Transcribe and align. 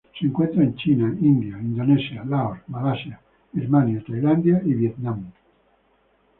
Se 0.19 0.25
encuentra 0.25 0.63
en 0.63 0.73
China, 0.77 1.15
India, 1.21 1.59
Indonesia, 1.61 2.23
Laos, 2.25 2.57
Malasia, 2.65 3.21
Birmania, 3.53 4.03
Tailandia, 4.03 4.59
y 4.65 4.73
Vietnam. 4.73 5.31